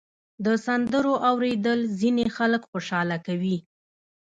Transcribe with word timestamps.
د 0.45 0.47
سندرو 0.65 1.13
اورېدل 1.29 1.79
ځینې 1.99 2.25
خلک 2.37 2.61
خوشحاله 2.71 3.17
کوي. 3.27 3.57